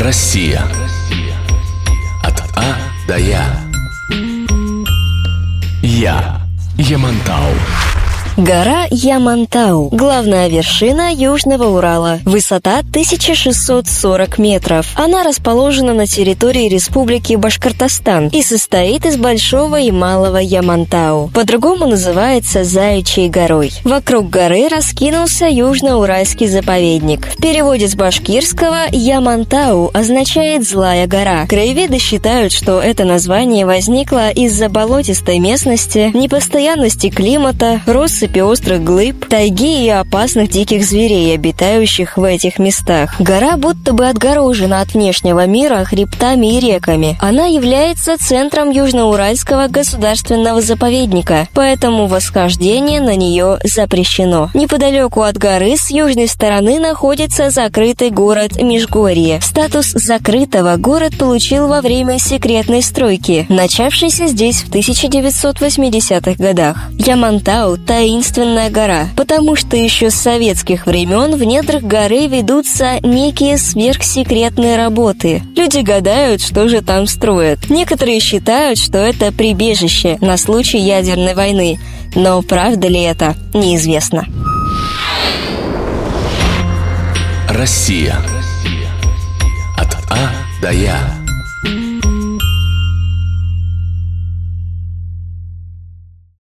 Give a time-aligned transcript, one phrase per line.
[0.00, 0.62] Россия.
[2.22, 2.76] От А
[3.08, 3.42] до Я.
[5.82, 6.40] Я.
[6.76, 7.52] Ямантау.
[8.38, 12.20] Гора Ямантау– главная вершина Южного Урала.
[12.24, 14.86] Высота 1640 метров.
[14.94, 21.32] Она расположена на территории Республики Башкортостан и состоит из Большого и Малого Ямантау.
[21.34, 23.72] По-другому называется Заячьей горой.
[23.82, 27.26] Вокруг горы раскинулся Южно-Уральский заповедник.
[27.26, 31.44] В переводе с башкирского Ямантау означает «злая гора».
[31.48, 39.26] Краеведы считают, что это название возникло из-за болотистой местности, непостоянности климата, россыпи россыпи острых глыб,
[39.28, 43.14] тайги и опасных диких зверей, обитающих в этих местах.
[43.18, 47.16] Гора будто бы отгорожена от внешнего мира хребтами и реками.
[47.20, 54.50] Она является центром Южноуральского государственного заповедника, поэтому восхождение на нее запрещено.
[54.54, 59.40] Неподалеку от горы с южной стороны находится закрытый город Межгорье.
[59.40, 66.76] Статус закрытого город получил во время секретной стройки, начавшейся здесь в 1980-х годах.
[66.98, 73.58] Ямантау– таинственный таинственная гора, потому что еще с советских времен в недрах горы ведутся некие
[73.58, 75.42] сверхсекретные работы.
[75.56, 77.70] Люди гадают, что же там строят.
[77.70, 81.78] Некоторые считают, что это прибежище на случай ядерной войны.
[82.16, 84.26] Но правда ли это, неизвестно.
[87.48, 88.16] Россия.
[89.76, 91.17] От А до Я.